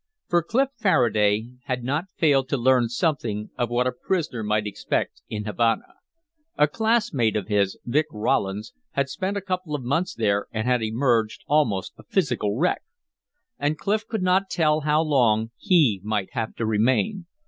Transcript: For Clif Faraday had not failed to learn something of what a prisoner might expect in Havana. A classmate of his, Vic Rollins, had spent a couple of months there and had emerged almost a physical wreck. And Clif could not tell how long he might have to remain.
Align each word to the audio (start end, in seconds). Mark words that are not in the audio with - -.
For 0.29 0.41
Clif 0.41 0.69
Faraday 0.77 1.49
had 1.65 1.83
not 1.83 2.09
failed 2.17 2.49
to 2.49 2.57
learn 2.57 2.89
something 2.89 3.51
of 3.55 3.69
what 3.69 3.85
a 3.85 3.91
prisoner 3.91 4.41
might 4.41 4.65
expect 4.65 5.21
in 5.29 5.43
Havana. 5.45 5.93
A 6.57 6.67
classmate 6.67 7.35
of 7.35 7.49
his, 7.49 7.77
Vic 7.85 8.07
Rollins, 8.11 8.73
had 8.93 9.09
spent 9.09 9.37
a 9.37 9.41
couple 9.41 9.75
of 9.75 9.83
months 9.83 10.15
there 10.15 10.47
and 10.51 10.65
had 10.67 10.81
emerged 10.81 11.43
almost 11.45 11.93
a 11.99 12.03
physical 12.03 12.57
wreck. 12.57 12.81
And 13.59 13.77
Clif 13.77 14.07
could 14.07 14.23
not 14.23 14.49
tell 14.49 14.79
how 14.79 15.03
long 15.03 15.51
he 15.55 16.01
might 16.03 16.29
have 16.33 16.55
to 16.55 16.65
remain. 16.65 17.27